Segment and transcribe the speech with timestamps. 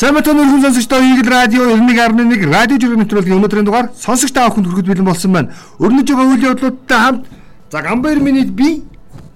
[0.00, 4.72] Сайн мэт өнөрхөн сонсогчдоо Игэл радио 91.1 радио жиргэн нэвтрүүлгийн өнөөдрийн дугаар сонсогч та бүхэнд
[4.72, 5.52] хүрэхэд бэлэн болсон байна.
[5.76, 7.28] Өрнөж байгаа үйл явдлуудтай хамт
[7.68, 8.80] за Гамбайр минийд би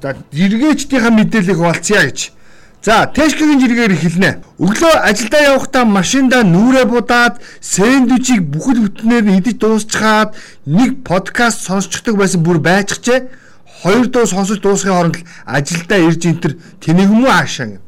[0.00, 2.32] за жиргээчдийнхаа мэдээллийг хуваалцъя гэж.
[2.80, 4.30] За Тэшкигийн жиргээр хэлнэ.
[4.56, 10.32] Өглөө ажилдаа явахдаа машинда нүрэ будаад сэндвичийг бүхэл бүтнээр идэж дуусчихад
[10.64, 13.28] нэг подкаст сонсчихдаг байсан бүр байчихжээ.
[13.84, 17.84] Хоёр дуу сонсож дуусгахын хооронд л ажилдаа ирж энтер тэнэг юм уу аашаа.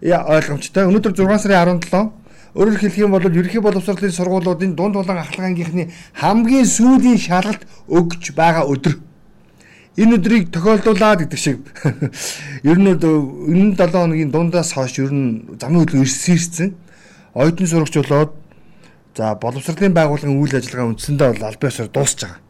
[0.00, 0.86] Я ойлгомжтой.
[0.86, 2.19] Өнөөдөр 6 сарын 17
[2.54, 8.66] Өөрөөр хэлэх юм бол ерөнхий боловсролын сургуулиудын дунд улаан ахлагангийнхны хамгийн сүүлийн шалгалт өгч байгаа
[8.66, 8.98] өдөр.
[9.94, 11.62] Энэ өдрийг тохиолдуулаад гэдэг шиг
[12.70, 16.74] ер нь энэ 7 хоногийн дундаас хойш ер нь замын хөдөлгөөн ирсэн.
[17.38, 18.34] Оюутан сурагч болоод
[19.14, 22.42] за боловсролын байгууллагын үйл ажиллагаа үндсэндээ бол аль биесээр дуусч байгаа.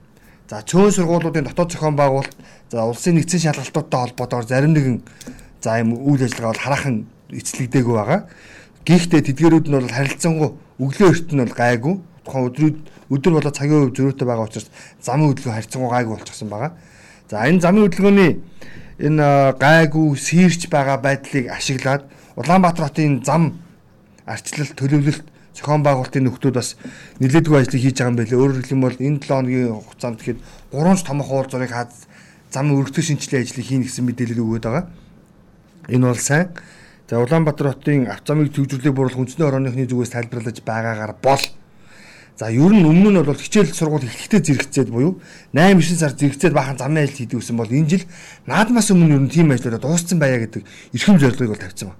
[0.49, 2.37] За цөөн сургуулиудын дотоод зохион байгуулалт
[2.73, 4.97] за улсын нэгдсэн шалгалтуудтай холбоотойгоор зарим нэгэн
[5.61, 6.97] за юм үйл ажиллагаа бол хараахан
[7.31, 8.21] эцэлэгдээгүй байгаа.
[8.87, 10.51] Гэхдээ тэдгэрүүд нь бол харилцангуй
[10.81, 11.95] өглөө эрт нь бол гайгүй.
[12.25, 12.77] Тухайн өдрүүд
[13.13, 14.69] өдөр болоо цагийн өв зөрүүтэй байгаа учраас
[15.05, 16.73] замын хөдөлгөөн харилцангуй гайгүй болчихсон байгаа.
[17.29, 18.33] За энэ замын хөдөлгөөний
[19.05, 19.27] энэ
[19.61, 22.09] гайгүй сэрч байгаа байдлыг ашиглаад
[22.41, 23.61] Улаанбаатар хотын зам
[24.25, 26.77] арчлалт төлөвлөлт зохион байгуулалтын нөхдүүд бас
[27.21, 28.41] нэлээдгүй ажлыг хийж байгаа юм байлээ.
[28.41, 30.41] Өөрөөр хэлэх юм бол энэ 7 хоногийн хугацаанд тэгэхэд
[30.73, 31.93] 3 томох уул зургийг хаад
[32.49, 34.85] зам өргөтгөх шинжилгээ ажлыг хийнэ гэсэн мэдээлэл өгöd байгаа.
[35.91, 36.49] Энэ бол сайн.
[37.11, 41.43] За Улаанбаатар хотын авцамыг төвжирлийг бууруулах үндэсний орооныхны зүгээс тайлбарлаж байгаагаар бол.
[42.39, 45.19] За ер нь өмнө нь бол хичээл сургууль эхлэхдээ зэрэгцээд буюу
[45.51, 48.07] 8 9 сар зэрэгцээд бахан замын ажил хийдэг гэсэн бол энэ жил
[48.47, 50.63] наадмаас өмнө ер нь тийм ажлуудаа дууссан байя гэдэг
[50.95, 51.99] эрхэм зорилгыг бол тавьсан байна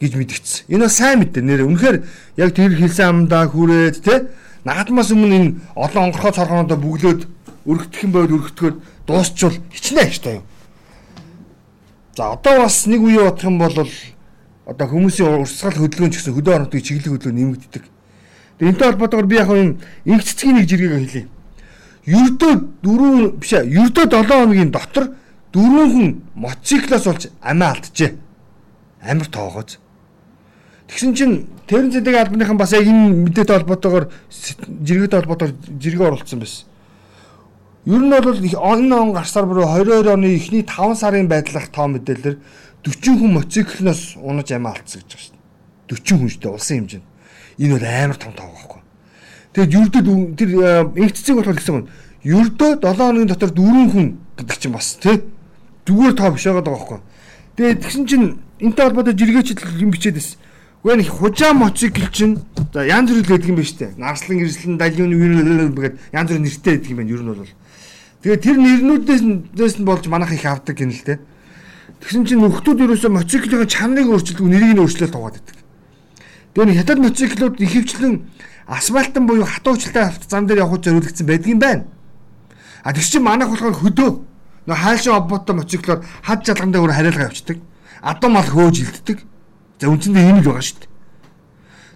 [0.00, 0.64] гэж мэдгдсэн.
[0.72, 1.44] Энэ бол сайн мэдээ.
[1.44, 1.96] Нэр үнэхээр
[2.40, 4.32] яг тэр хэлсэн амдаа хүрээд те
[4.64, 7.28] наадмаас өмнө энэ олон онгорхоо цорхооноо бүглөөд
[7.68, 10.44] өргөдөх юм байвал өргөтгөөд дуусчвал хичнээн штэ юу
[12.20, 13.72] За одоо бас нэг үе бодох юм бол
[14.68, 17.84] одоо хүмүүсийн урсгал хөдөлгөөн гэсэн хөдөө орон нутгийн чиглэл хөдөлгөөн нэмэгддэг.
[18.60, 21.24] Тэгээ энэтэй холбоотойгоор би яг юм инх цэцгийн нэг жиргэг хэлье.
[22.04, 22.52] Ердөө
[22.84, 25.16] 4 биш ээ, ердөө 7 хоногийн дотор
[25.48, 28.12] дөрвөн хүн мотоциклоос болж амиа алдчихэ.
[29.00, 29.80] Амар тоогооз.
[30.92, 34.10] Тэгсэн чинь Тэрэн зэдэг албаныхан бас яг энэ мэдээтэй холбоотойгоор
[34.84, 36.66] жиргэтэй холбоотойгоор жиргээ оруулсан байсан.
[37.86, 42.36] Ер нь бол энэ он гарсаар буюу 22 оны эхний 5 сарын байдлах тоо мэдээлэлээр
[42.84, 45.96] 40 хүн мотоциклноос унаж амиа алдсан гэж байна шүү дээ.
[45.96, 47.06] 40 хүн шүү дээ улсын хэмжээнд.
[47.56, 48.80] Энэ бол амар том тоо байхгүй.
[49.56, 50.50] Тэгээд юрдэд тэр
[50.92, 51.88] инх цэцэг болохоор гэсэн юм.
[52.20, 55.16] Юрдөө 7 хоногийн дотор 4 хүн гэдэг чинь бас тий
[55.88, 57.00] зүгээр тоо биш байгаа байхгүй.
[57.56, 58.26] Тэгээд тэгсэн чинь
[58.60, 60.36] энэтэй холбоотой жиргээч юм бичээд байсан.
[60.84, 62.40] Гэхдээ нэг хужаа мотоцикл чинь
[62.72, 63.96] за янз бүр л гэдэг юм байна шүү дээ.
[64.00, 67.12] Нарслан гэрслэн далиуны үйл гэдэг янз бүр нэртэй гэдэг юм байна.
[67.12, 67.44] Ер нь бол
[68.20, 71.20] Тэгээ тэр нэрнүүдээс нь болж манайх их авдаг гин л те.
[72.04, 75.56] Тэгсэн чинь нөхдүүд ерөөсөө мотоциклын чанарыг өөрчилдөг, нэрийг нь өөрчлөлт тугаад байдаг.
[76.52, 78.14] Тэгээ нэг хятад мотоциклууд ихэвчлэн
[78.68, 81.84] асфальтан буюу хатуучтай зам дээр явах зориулагдсан байдгийн байна.
[82.84, 84.10] А тэгс чинь манайх болохоор хөдөө
[84.68, 87.58] нөө хаалшин обботтой мотоциклоор хад жалган дээр хариалгаа явцдаг.
[88.00, 89.18] Адуу мал хөөж илддэг.
[89.80, 90.90] За үндсэндээ ийм л байгаа шүү дээ.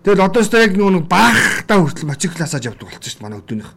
[0.05, 3.71] Тэгэл одоо ч яг нэг баахтаа хүртэл мотоциклаасаа явдаг болчихсон шүү дээ манай өдөөнийх.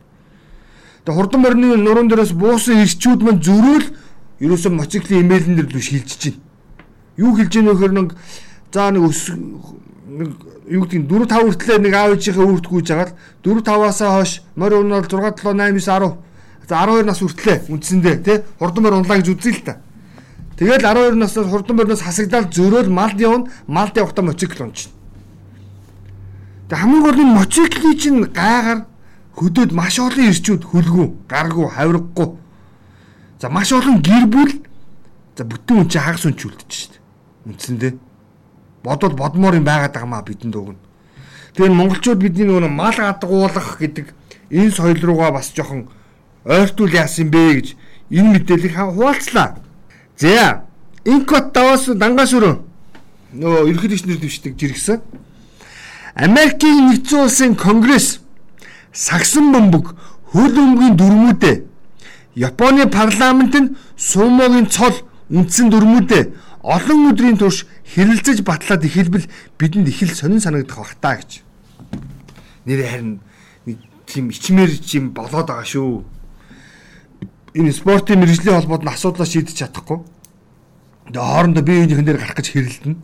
[1.08, 3.88] Тэгээ хурдан морины нуруунд дээрээс буусан ирчүүд мань зөрөөл
[4.44, 6.44] ерөөсөө мотоциклийн имэйлэн дээр л шилжиж байна.
[7.16, 8.08] Юу хэлж ийнө вөхөр нэг
[8.76, 10.36] за нэг өс нэг
[10.68, 14.32] юу гэдэг нь 4 5 хүртлээр нэг аав ээжийнхээ үрд гүйж агаад 4 5-аасаа хойш
[14.60, 15.16] морь унаад 6
[15.48, 19.56] 7 8 9 10 за 12 нас хүртлээ үндсэндээ тий хурдан морь унлаа гэж үзье
[19.56, 19.80] л та.
[20.60, 24.92] Тэгэл 12 наснаас хурдан морьноос хасагдаад зөрөөл малд явна малд явахдаа мотоцикл унчна.
[26.68, 28.84] Тэг хамгийн гол нь мотоциклын чинь гайгаар
[29.38, 32.30] хөдөөд маш олон ирчүүд хөлгүү, гаргуу, хавиргагүй.
[33.38, 34.52] За маш олон гэр бүл
[35.38, 36.94] за бүтэн хүн чи хагас үнч үлдэж шít.
[37.46, 37.94] Үндсэндээ
[38.82, 40.82] бодвол бодмоор юм байгаад байгаа маа бидэнд өгнө.
[41.54, 44.10] Тэгэхээр монголчууд бидний нөгөө мал гадгуулах гэдэг
[44.50, 45.86] энэ соёл руугаа бас жоохон
[46.42, 47.68] ойртуул яасан бэ гэж
[48.10, 49.62] энэ мэдээллийг хуваалцлаа.
[50.18, 50.66] За
[51.06, 52.56] инкот даваас дангаас өрөө
[53.38, 55.02] нөгөө ерөнхийлөгч нэр дэвшдэг жиргсэн.
[56.18, 58.18] Америкийн нэгдсэн улсын конгресс
[58.98, 59.86] сагсан бөмбөг
[60.34, 61.58] хөл өмгийн дүрмүүдээ
[62.38, 64.94] Японы парламент нь сумогийн цол
[65.34, 66.24] үндсэн дүрмүүдээ
[66.62, 69.26] олон өдрийн турш хэрэлцэж батлаад ихэлбэл
[69.58, 71.42] бидэнд их л сонин санагдах бах таа гэж.
[72.70, 73.20] Нэр харин
[73.66, 76.06] нэг тийм ичмэр чим болоод байгаа шүү.
[77.58, 80.06] Энэ спортын мэрэгжлийн холбоод нь асуудлаа шийдэж чадахгүй.
[81.10, 83.02] Тэгээ хоорондоо бие биенийхэн дээр гарах гэж хэрэлдэнэ.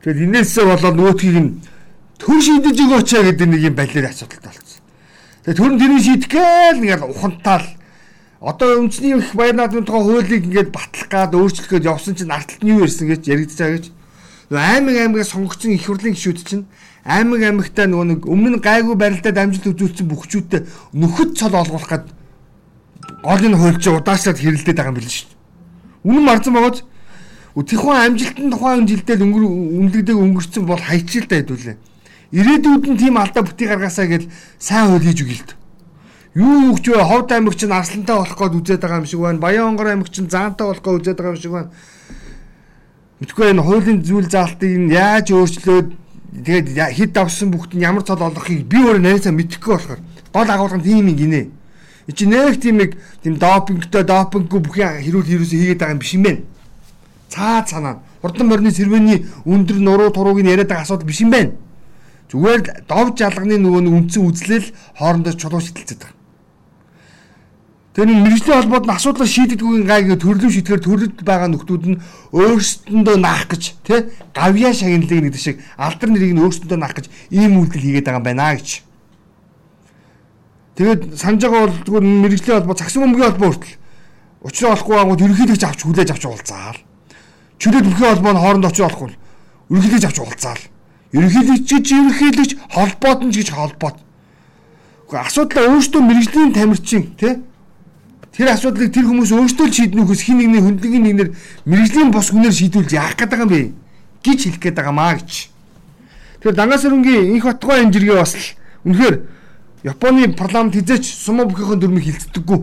[0.00, 1.50] Тэгэхээр энээсээ болоод нөгөөдгийг нь
[2.18, 4.82] төр шийдэж өгөөч гэдэг нэг юм балер асуудалтай болсон.
[5.46, 7.66] Тэгээ төр нь тэрийг шийдэх гээл ингээд ухамтаал
[8.42, 12.62] одоо үндэсний их баяр наадмын тухай хуулийг ингээд батлах гад өөрчлөх гээд явсан чинь арталт
[12.62, 13.84] нь юу ирсэн гэж яригдчихаа гэж.
[14.50, 16.64] Нөгөө аймаг аймагаас сонгогдсон их хурлын гишүүд чинь
[17.06, 20.60] аймаг аймагтаа нөгөө нэг өмнө гайгүй барилдаад амжилт үзүүлсэн бүхчүүдтэй
[20.94, 22.06] нөхөд цол олгуулах гээд
[23.22, 25.38] голын хуульч удаашлаад хэрэлдээд байгаа юм биш шүү дээ.
[26.06, 26.82] Үнэн марцсан байгааз
[27.58, 31.76] Тэхүүн амжилтанд тухайн жилдээ өнгөр үнэлэгдэг өнгөрцөн бол хайчил та хэдүүлээ.
[32.32, 34.28] Ирээдүйд нь тийм алдаа бүти гаргаасаа гэж
[34.58, 35.56] сайн хөл хийж дээ.
[36.36, 37.00] Юу өгч вэ?
[37.00, 39.38] Ховд аймаг чинь арслантай болох гээд үзээд байгаа юм шиг байна.
[39.38, 41.70] Баян онгор аймаг чинь заантай болох гээд үзээд байгаа юм шиг байна.
[43.20, 45.88] Мэдгүй энэ хуулийн зүйл заалтыг нь яаж өөрчлөөд
[46.44, 50.78] тэгээд хэд давсан бүгд нь ямар цол олохыг би өөрөө найсаа мэдэхгүй болохоор гол агуулга
[50.78, 51.42] нь тийм юм гинэ.
[52.12, 56.22] Чи нэг тийм нэг тийм допингтой допинггүй бүхэн хэрүүл хэрүүсээ хийгээд байгаа юм биш юм
[56.28, 56.44] байна
[57.28, 57.98] цаад санаа.
[58.22, 61.52] Хурдан морины сэрвэний өндөр нуруу турууг нь яриад байгаа асуудал биш юм байна.
[62.28, 64.68] Зүгээр л дов жалганы нөгөө нэг үндсэн үзлэл
[65.00, 66.16] хоорондоо чулуу шидэлцээд байгаа.
[67.96, 72.00] Тэр нэг мэрэгжлийн холбоод нь асуудлаа шийдэгдэггүй гайг төрлөв шийдэхээр төрлөд байгаа нөхдүүд нь
[72.36, 74.00] өөрсдөндөө наах гэж тий
[74.36, 78.28] гавьяа шагналыг нэгдэг шиг алдар нэрийг нь өөрсдөндөө наах гэж ийм үйлдэл хийгээд байгаа юм
[78.28, 78.68] байна гэж.
[80.78, 83.76] Тэгээд санаж байгаа бол зүгээр мэрэгжлийн холбоо цагсан бөмбөгийн холбоо хүртэл
[84.46, 86.78] учраа олохгүй байгууд ерөнхийдөө авч хүлээж авч уулзаал
[87.58, 89.10] чөлөөт бүхэн холбоо нь хооронд очиж болохгүй
[89.70, 90.62] ерөнхийлөгч авч уулзаал.
[91.12, 93.96] Ерөнхийлөгч гэж ерөнхийлөгч холбоот нь гэж холбоот.
[95.08, 97.40] Гэхдээ асуудлаа өөртөө мэрэгжлийн тамирчин тий
[98.38, 101.28] Тэр асуудлыг тэр хүмүүс өөрсдөө л шийднүүхээс хин нэгний хөндлөгийн нэгнэр
[101.66, 103.74] мэрэгжлийн бос хүнээр шийдүүлж яах байгаа юм бэ
[104.22, 105.50] гэж хэлэх гээд байгаа маа гэж.
[106.38, 108.46] Тэгэхээр Дангаас өрөнгийн инх батгой энэ жиргээ бас л
[108.86, 109.16] үнэхээр
[109.90, 112.60] Японы парламент хизээч сумаа бүхийнхэн дүрмийг хилцдэггүй.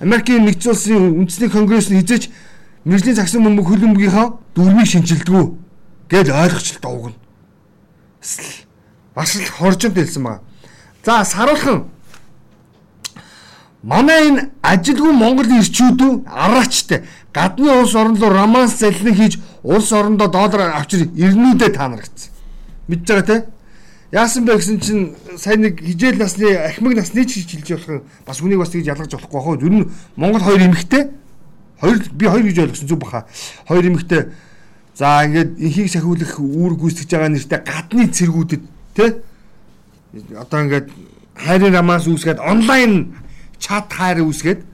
[0.00, 2.32] Америкийн нэгдсэн улсын үндэсний конгресс нь хизээч
[2.88, 5.44] мэржлийн цагсан бөмбөг хөлбөмбөгийнхаа дүрмийг шинжилдэггүй
[6.08, 6.72] гэж ойлгоч
[8.34, 8.66] дуугна.
[9.14, 10.42] Бас л хоржонд хэлсэн байгаа.
[11.04, 11.84] За саруулхан
[13.82, 20.28] манай энэ ажилгүй Монгол ирчүүдүү араачтай гадны улс орн руу романс заллин хийж улс орондоо
[20.28, 22.32] доллар авчир ирнүүдээ таанаргацсан.
[22.88, 23.46] Мэдж байгаа те?
[24.12, 28.58] Яасан бэ гэсэн чинь сайн нэг хижээл насны ахмаг насны ч хэлж болох бас үнийг
[28.58, 29.56] бас тэгж ялгаж болохгүй хаа.
[29.60, 31.10] Зүр нь Монгол хоёр эмэгтэй
[31.80, 33.26] Хоёр би хоёр гэж ойлгосон зүг баха.
[33.68, 34.32] Хоёр эмэгтэй
[34.96, 38.62] за ингээд инхийг сахиулах үүр гүйцэтгэж байгаа нэртэй гадны цэргүүдэд
[38.96, 39.10] тий
[40.32, 40.88] одоо ингээд
[41.36, 43.12] хайрын рамаас үүсгээд онлайн
[43.60, 44.64] чат хайр үүсгээд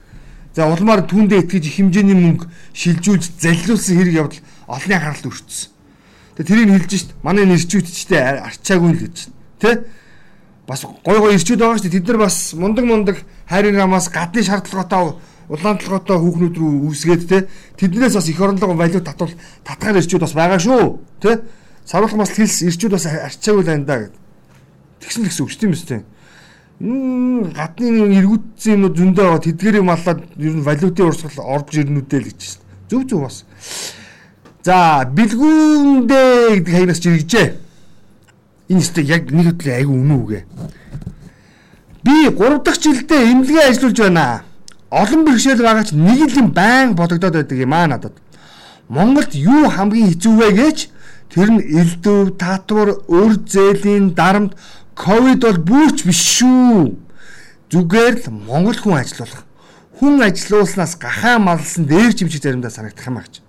[0.55, 5.71] за улмаар түүндээ итгэж их хэмжээний мөнгө шилжүүлж залилуулсан хэрэг явдал олонний харалт өртсөн.
[6.39, 9.17] Тэгээ тэрийг хэлж шít манай нэрчүүдчтэй арчаагүй л гэж
[9.59, 9.75] тий
[10.69, 13.17] бас гой гой ирчүүд байгаа шүү дээ тэд нар бас мундаг мундаг
[13.51, 17.39] хайрын рамаас гадны шаардлагатай улаан толгойтой хүүхнүүд рүү үүсгээд те
[17.81, 19.33] тэднээс бас их оронлого валют татвал
[19.65, 21.41] татгаар ирчүүд бас байгаа шүү те.
[21.87, 24.15] Саруулах бас хэлс ирчүүд бас арчаагүй л андаа гэд.
[25.03, 26.03] Тэгсэн л гэсэн үг тийм үстэй
[26.83, 32.41] гадны эргүүдсэн юмнууд зөндөө байгаа тэдгэрийг маллаад ер нь валютын урсгал орж ирнүүдээ л гэж
[32.43, 33.47] шүү зөв зөв бас.
[34.67, 37.47] За бэлгүүндээ гэдэг хаягнаас жиргэжээ
[38.71, 40.43] энэ өстө яг нэг хөдөлгөөн айгүй үнэн үгээ
[42.03, 44.43] би 3 дахь жилдээ эмнэлгээ ажиллаж байна
[44.93, 48.13] олон бэрхшээл байгаа ч нэг л юм байн бодогдоод байдаг юм аа надад.
[48.93, 50.79] Монголд юу хамгийн хэцүү вэ гэж
[51.33, 54.53] тэр нь элдв, татвар, өр зээлийн дарамт
[54.93, 56.93] ковид бол бүрч биш шүү.
[57.73, 59.49] Зүгээр л монгол хүн ажиллах.
[59.97, 63.41] Хүн ажилуулснаас гахаа малсан дээр чимчиг заримдаа санагдах юм аач.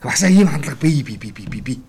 [0.00, 1.80] Бас ийм хандлага бий бий бий бий бий.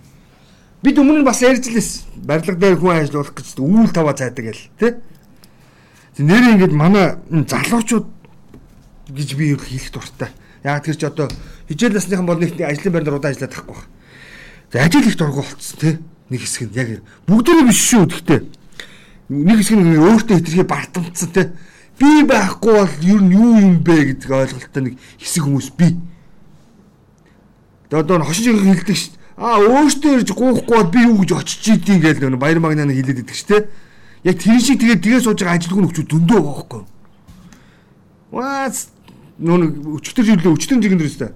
[0.84, 5.00] Бид өмнө нь бас ярьжлээс барилга дээр хүн ажилуулах гэж үүл таваа цайдаг гэл тий.
[6.20, 8.17] Нэр ингэж манай залуучууд
[9.10, 10.30] гэж би хэлэх дуртай.
[10.64, 11.28] Яг тэр чи одоо
[11.70, 13.92] хижээл насныхан бол нэг ажлын байранд удаан ажиллаад тахгүй байна.
[14.74, 16.00] За ажил их дургу болцсон тий.
[16.30, 18.42] Нэг хэсэг нь яг бүгдөө биш шүү гэхдээ
[19.30, 21.48] нэг хэсэг нь өөртөө хэтэрхий бартамцсан тий.
[22.00, 25.96] Би байхгүй бол ер нь юу юм бэ гэдэг ойлголттой нэг хэсэг хүмүүс би.
[27.92, 29.16] Тэгээ одоо хошин хэлдэг шүү.
[29.36, 33.28] Аа өөртөө ирж гуухгүй бол би юу гэж очиж идэв гэж нэг баяр магнаа хэлээд
[33.28, 33.62] идэг шүү тий.
[34.24, 36.84] Яг тэр шиг тэгээд тгээс сууж байгаа ажилгүй зөндөө байгаа байхгүй.
[38.32, 38.78] Ваац
[39.40, 41.32] нөө өчтөр жилийн өчтөр жигэн дэрстэй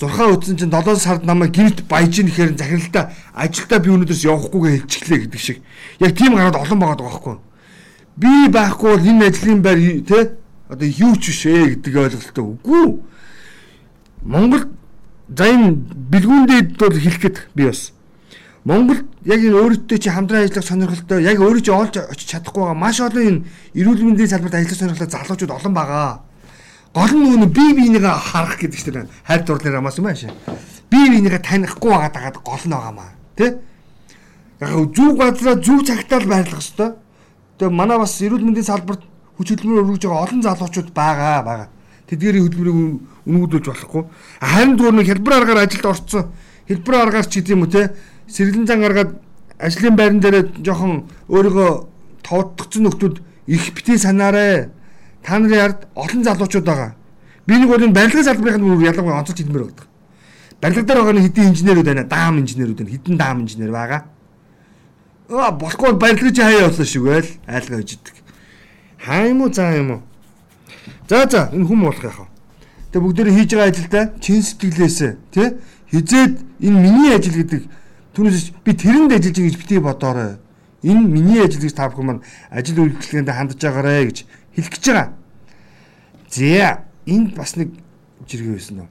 [0.00, 4.72] 6 утсан чинь 7 сард намайг гинт баяж ийн гэхээр захиралтай ажилдаа би өнөөдөөс явахгүйгээ
[4.80, 5.58] хэлчихлээ гэдэг шиг.
[6.00, 7.36] Яг тийм гараад олон байгаа байхгүй.
[8.16, 10.40] Би байхгүй бол энэ ажлын байр те
[10.72, 12.84] одоо юу ч биш ээ гэдэг ойлголттой үгүй.
[14.24, 14.64] Монгол
[15.28, 15.76] за энэ
[16.08, 17.92] бэлгүүндээ бол хэлэхэд би бас
[18.64, 22.76] Монгол яг энэ өөртөө чи хамтран ажиллах сонирхолтой яг өөрөө чи олж очиж чадахгүй байгаа
[22.80, 23.44] маш олон энэ
[23.76, 26.24] эрүүл мэндийн салбарт ажиллах сонирхолтой залуучууд олон байгаа
[26.94, 30.34] гол нь нөгөө бие биенийгээ харах гэдэг чинь хайр дурлал амаас юм аашаа.
[30.90, 33.12] Бие биенийгээ танихгүй байгаа дагаад гол нь байгаа маа.
[33.36, 33.58] Тэ?
[34.60, 36.94] Яг зүг газраа зүг цагтаа л байрлах хэвээр.
[37.58, 39.02] Тэгээ манай бас эрүүл мэндийн салбарт
[39.38, 41.68] хүч хөдөлмөр өргөж байгаа олон залуучууд байгаа байгаа.
[42.10, 42.78] Тэдгээрийн хөдөлмөрийг
[43.30, 44.02] өнгөдүүлж болохгүй.
[44.42, 46.24] Харин зүгээр нэг хялбар аргаар ажилд орцсон
[46.70, 47.94] хэлбэр аргаар ч гэдэг юм уу те
[48.30, 49.10] сэргэлэн зан гаргаад
[49.58, 51.70] ажлын байран дээр жоохон өөрийгөө
[52.22, 53.16] тоодгцсон нөхдүүд
[53.50, 54.70] их битгий санаарэ.
[55.22, 56.94] Та нарын ард олон залуучууд байгаа.
[57.46, 59.86] Би нэг бол энэ барилгын салбарын бүр ялангуяа онцолж хэлмээр байдаг.
[60.60, 62.04] Барилга дээр байгаа хэдэн инженерүүд байна.
[62.04, 62.90] Даам инженерүүд байна.
[62.90, 64.02] Хэдэн даам инженер байгаа.
[65.30, 68.16] Аа болохгүй барилгыг хаяа явуулсан байл айлгаа хийж идэг.
[68.98, 70.02] Хаа юм уу заа юм уу?
[71.08, 72.26] За за энэ хүм болох яах вэ?
[72.92, 74.98] Тэгээ бүгдээрээ хийж байгаа ажилдаа чин сэтгэлээс
[75.30, 75.48] тий
[75.90, 77.62] хизээд энэ миний ажил гэдэг
[78.14, 80.38] түүнээс би тэрэнд ажиллаж байгаа гэж битгий бодоорой.
[80.82, 84.18] Энэ миний ажил гэж та бүхэн маань ажил үйлчлэгээнд хандж байгаарэ гэж
[84.56, 85.12] хэлэх гэж байгаа.
[86.30, 87.74] За энд бас нэг
[88.28, 88.88] жиргээ байсан нь.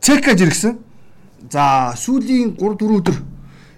[0.00, 0.78] Цека жиргсэн.
[1.50, 3.16] За сүүлийн 3 4 өдөр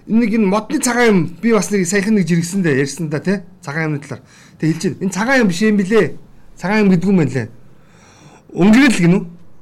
[0.09, 3.21] энэ нэг энэ модны цагаан юм би бас нэг саяхан нэг жиргсэн дээ ярьсан да
[3.21, 4.23] тий цагаан юмны талаар.
[4.61, 5.05] Тэг хэлж байна.
[5.05, 6.17] Энэ цагаан юм биш юм билэ.
[6.57, 7.49] Цагаан юм гэдэг юм байна лээ.
[8.53, 9.19] Өнгөрөл гинү.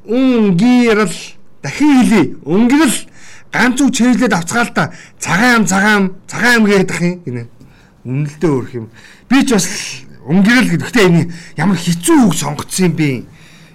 [0.07, 1.14] Унгирал
[1.62, 2.26] дахин хэлий.
[2.42, 2.97] Өнгөрөл
[3.52, 7.47] ганц үг чиглээд авцгаал та цагаан ам цагаан цагаан ам гэдэг юм гинэ.
[8.04, 8.87] Үнэлдэ өөрх юм.
[9.28, 9.66] Би ч бас
[10.26, 11.23] өнгөрөл гэдэгтээ энэ
[11.59, 13.09] ямар хэцүү үг сонгоцсон юм бэ?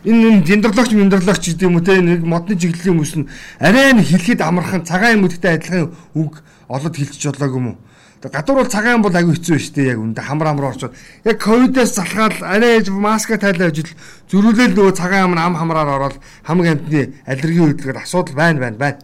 [0.07, 3.29] Энэ диндрологч миндрологч гэдэг юм уу те нэг модны чиглэлийн хүмүүс нь
[3.59, 7.77] арай нэг хэлэхэд амархан цагаан юм гэдэгтэй адилхан үг олоод хэлчих жолоог юм уу?
[8.21, 10.93] гадуур бол цагаан бол аягүй хэцүү шүү дээ яг үндэ хамар амар орчод
[11.23, 13.87] яг ковидээс залхаад арай маска тайлаа ажил
[14.31, 18.99] зөрүүлэл нөгөө цагаан ам ам хамраар ороод хамаг амтны аллерги хөдөлгөөд асуудал байна байна байна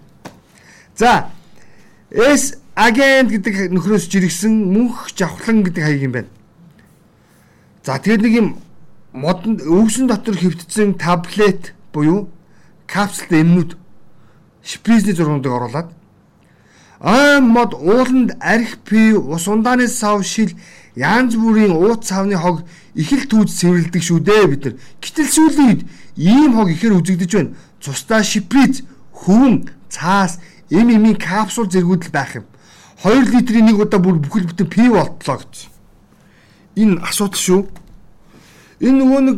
[0.97, 1.29] за
[2.09, 6.31] эс агент гэдэг нөхрөөс жиргсэн мөнх жавхлан гэдэг хаяг юм байна
[7.85, 8.47] за тэгээд нэг юм
[9.13, 12.29] модон өвсөн дотор хэвтсэн таблет буюу
[12.87, 13.77] капсулт эмнүүд
[14.63, 15.89] шпризний зургуудыг оруулаад
[17.03, 20.55] ой мод ууланд арх пи ус ундааны сав шил
[20.95, 22.63] янз бүрийн ууц савны хог
[22.93, 24.75] их л түүж цэвэрлдэг шүү дээ бид нар.
[25.01, 25.81] Гэтэл сүүлийн үед
[26.15, 27.55] ийм хог ихээр үзэгдэж байна.
[27.81, 30.39] Цустай шиприз, хөвөн, цаас,
[30.69, 32.45] эм эмийн капсул зэргүүд л байх юм.
[33.03, 35.67] 2 литрийн нэг удаа бүр бүхэл бүтэн пи болтлоо гэж.
[36.79, 37.61] Энэ асуудал шүү.
[38.79, 39.37] Энэ нөгөө нэг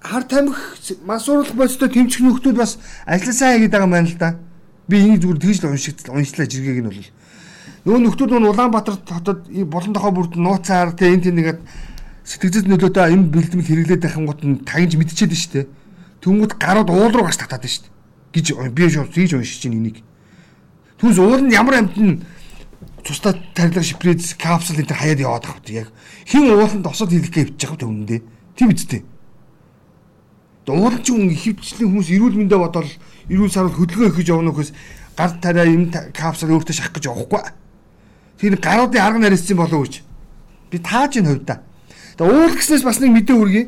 [0.00, 4.40] хар тамхи масууруулах бодистой тэмцэх нөхдүүд бас ажилласаа хийгээд байгаа байна л да.
[4.88, 7.04] Би энийг зүгээр тэгж л уншигт уншлаа жиргээг нь бол.
[7.84, 11.60] Нөгөө нөхдүүд нь Улаанбаатар хотод болон тохоо бүрд нууцаар тэ энэ тэнийгээд
[12.24, 15.68] сэтгэцэд нөлөөтэй юм бэлтгэл хэрэглээд байх гот нь тагж мэдчихэд нь штэ.
[16.24, 17.92] Тэнгүүд гарууд уул руу гаш татаад штэ.
[18.32, 20.04] гэж би шууд тэгж уншиж чинь энийг.
[21.00, 22.20] Түнс уул нь ямар амт нь
[23.04, 25.88] цустай тарилга шипрез капсул энэ хаяад яваад байгаа хөт яг
[26.26, 28.20] хин ууланд осод хийлгэх гэж явж байгаа төмөндөө.
[28.56, 29.02] Тийм үстэй.
[30.68, 32.90] Уулын ч хүн ихэвчлэн хүмүүс эрүүл мэндэ бодоод
[33.32, 34.70] эрүүл сарвал хөдөлгөөн өгөх гэж явна хөөс
[35.16, 37.40] гар тариа юм капсул өөртөө шахах гэж явахгүй.
[38.36, 40.04] Тэр гаруудын арга нарийсан болов гэж.
[40.70, 41.64] Би тааж ин хувьда.
[42.20, 43.64] Тэгээ уул гэснээс бас нэг мэдээ хүргэе.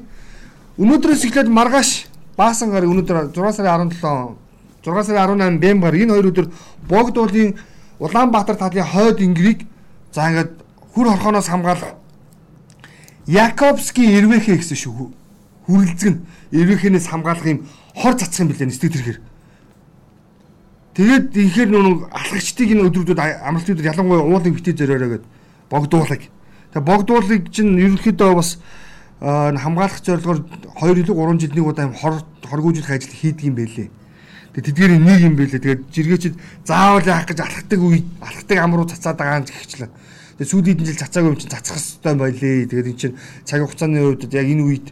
[0.77, 1.91] Өнөөдрөөс эхлээд маргааш
[2.37, 4.37] баасан гар өнөөдөр 6 сарын 17
[4.85, 6.47] 6 сарын 18 бэмбар энэ хоёр өдөр
[6.85, 7.57] богд уулын
[8.01, 9.69] Улаанбаатар талын хойд ингрийг
[10.13, 10.53] за ингээд
[10.93, 12.01] хүр хорхоноос хамгаалах
[13.27, 15.21] Яковский Ирвэхэ гэсэн шүү
[15.71, 19.19] хүрэлцэг нь эрвэхэнээс хамгаалах юм хор цацх юм билээ нэстэг тэрхэр.
[20.95, 25.25] Тэгээд ихээр нүг алхагчдыг энэ өдрүүдэд амралтын өдөр ялангуяа уулыг битээ зөриорой гэд
[25.71, 26.27] богдуулах.
[26.75, 28.59] Тэгээд богдуулыг чинь ерөнхийдөө бас
[29.23, 30.41] хамгаалах зорилгоор
[30.83, 33.89] 2 илүү 3 жил нэг удаа юм хор хоргоожлох ажил хийдэг юм байлээ.
[34.55, 35.63] Тэгээд тэдгээр нэг юм байлээ.
[35.63, 36.35] Тэгээд жиргээчд
[36.67, 39.91] заавал яах гэж алхахдаг үе алхахдаг ам руу цацаад байгаа юм гэхчлээ.
[40.39, 42.67] Тэгээд сүүлийн жил цацаагүй юм чинь цацах хэрэгтэй байлээ.
[42.67, 43.17] Тэгээд эн чинь
[43.47, 44.87] цаг хугацааны үед яг энэ үед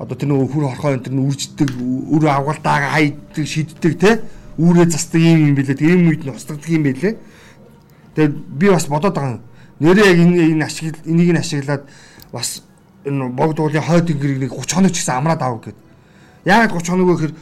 [0.00, 4.24] одоо тэр нөгөө хүр хорхоо энэ тэр үрждэг үр авгалдаагаа хайдаг шиддэг те
[4.56, 7.14] үүрээ застдаг юм юм билээ тийм үед нь устгадаг юм билээ
[8.16, 9.44] тэгээд би бас бодоод байгаа
[9.76, 11.84] нэрээ яг энэ энэ ашиг энийг нь ашиглаад
[12.32, 12.64] бас
[13.04, 15.76] энэ богд уулын хойд ингэрийг нэг 30 хоног ч гэсэн амраад аав гэд
[16.44, 17.34] яагаад 30 хоног вэ гэхээр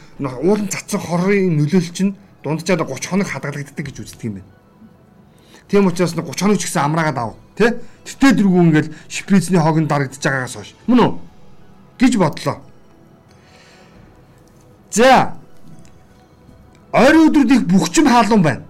[0.43, 4.51] уулын цацсан хорын нөлөөлөл чинь дунджаад 30 хоног хадгалагддаг гэж үздэг юм байна
[5.69, 9.87] тийм учраас 30 хоног ч гэсэн амраагаад аав тэ тэртээ дэргүү ингээл шприцний хог нь
[9.87, 11.11] дарагдаж байгаагаас хойш мөн үү
[11.99, 12.57] гэж бодлоо.
[14.91, 15.35] За.
[16.91, 18.63] Ойрын өдрүүд их бүхчим хаалуун байна.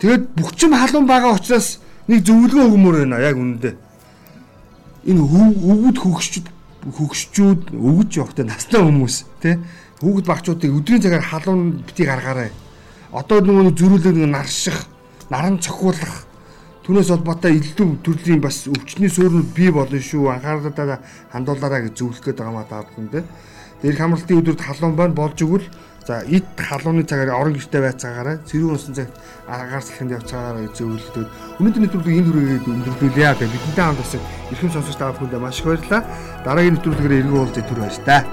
[0.00, 3.74] Тэгээд бүхчим хаалуун байгаа учраас нэг зөвлөгөө өгмөр байна яг үнэндээ.
[5.04, 6.46] Энэ өвгөд хөгшчүүд
[6.86, 9.56] хөгшчүүд өвгөж явахтай настай хүмүүс тий
[10.00, 12.50] хүүхэд багчуудыг өдрийн цагаар халуун бити гаргаарай.
[13.12, 14.86] Одоо нөгөө зөрүүлэг нарших,
[15.28, 16.30] наран цохиулах
[16.90, 20.32] Түүнээс холбоотой илүү төрлийн бас өвчтний суурнууд бий болно шүү.
[20.32, 20.98] Анхаарлаа
[21.30, 23.24] хандуулаарай гэж зөвлөх гээд байгаа маа та бүхэндээ.
[23.84, 25.70] Тэр хамралтын өдрүүд халуун байна болж игэл
[26.10, 29.14] за ид халууны цагаар орон гэртээ байцаагаараа цэрүүн унсан цагт
[29.46, 31.26] агаар салхинд явцаагаараа гэж зөвлөдөг.
[31.62, 34.12] Өнөөдөр нэвтрүүлгийг энэ хүрээгээд өндөрлүүлье яа гэх бидэнтэй хамт бас
[34.50, 36.02] эрхэм сонсогч та бүхэндээ маш их баярлалаа.
[36.42, 38.26] Дараагийн нэвтрүүлгээр эргэн уулзах төр байж та.